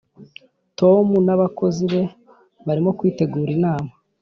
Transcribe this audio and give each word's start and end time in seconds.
tom 0.79 1.07
n'abakozi 1.25 1.83
be 1.91 2.01
barimo 2.65 2.91
kwitegura 2.97 3.49
inama. 3.57 3.91